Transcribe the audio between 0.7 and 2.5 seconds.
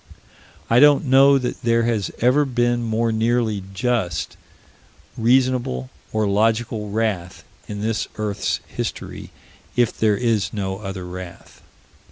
don't know that there has ever